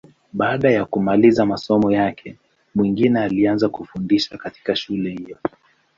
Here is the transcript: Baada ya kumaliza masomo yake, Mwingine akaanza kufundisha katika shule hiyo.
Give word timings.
Baada 0.33 0.71
ya 0.71 0.85
kumaliza 0.85 1.45
masomo 1.45 1.91
yake, 1.91 2.37
Mwingine 2.75 3.19
akaanza 3.19 3.69
kufundisha 3.69 4.37
katika 4.37 4.75
shule 4.75 5.09
hiyo. 5.09 5.37